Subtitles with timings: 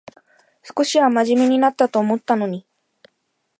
[0.63, 2.65] 少しはまじめになったと思ったのに